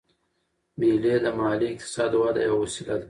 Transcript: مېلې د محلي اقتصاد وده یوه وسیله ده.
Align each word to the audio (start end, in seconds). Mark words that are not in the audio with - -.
مېلې 0.79 1.15
د 1.23 1.25
محلي 1.37 1.67
اقتصاد 1.71 2.11
وده 2.21 2.41
یوه 2.47 2.59
وسیله 2.63 2.95
ده. 2.97 2.99